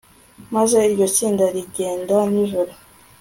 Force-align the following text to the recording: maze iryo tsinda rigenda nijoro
maze 0.55 0.77
iryo 0.89 1.05
tsinda 1.15 1.45
rigenda 1.55 2.15
nijoro 2.31 2.71